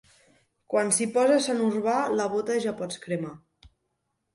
Quan 0.75 0.89
s'hi 0.97 1.07
posa 1.19 1.37
Sant 1.49 1.63
Urbà, 1.67 2.01
la 2.23 2.29
bota 2.39 2.59
ja 2.67 2.77
pots 2.85 3.05
cremar. 3.09 3.41